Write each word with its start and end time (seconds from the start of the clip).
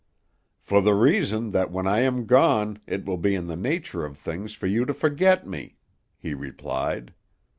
"For 0.61 0.81
the 0.81 0.95
reason 0.95 1.51
that 1.51 1.69
when 1.69 1.85
I 1.85 1.99
am 1.99 2.25
gone 2.25 2.79
it 2.87 3.05
will 3.05 3.19
be 3.19 3.35
in 3.35 3.45
the 3.45 3.55
nature 3.55 4.03
of 4.03 4.17
things 4.17 4.55
for 4.55 4.65
you 4.65 4.83
to 4.85 4.95
forget 4.95 5.45
me," 5.45 5.77
he 6.17 6.33
replied. 6.33 7.13